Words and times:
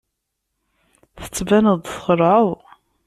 Tettbaneḍ-d 1.23 1.83
txelɛeḍ. 1.87 2.49